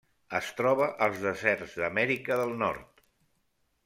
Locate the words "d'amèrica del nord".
1.81-3.05